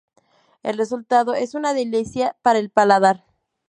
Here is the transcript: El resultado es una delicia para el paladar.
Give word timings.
El 0.63 0.79
resultado 0.79 1.35
es 1.35 1.53
una 1.53 1.75
delicia 1.75 2.35
para 2.41 2.57
el 2.57 2.71
paladar. 2.71 3.23